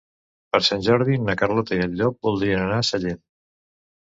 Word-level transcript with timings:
Per 0.53 0.61
Sant 0.67 0.81
Jordi 0.87 1.17
na 1.25 1.35
Carlota 1.41 1.77
i 1.77 1.83
en 1.83 1.93
Llop 2.01 2.19
voldrien 2.29 2.63
anar 2.65 2.79
a 2.81 2.89
Sallent. 2.89 3.23